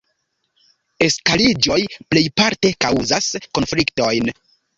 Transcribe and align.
Eskaliĝoj 1.07 1.77
plejparte 2.15 2.73
kaŭzas 2.87 3.29
konfliktojn. 3.59 4.35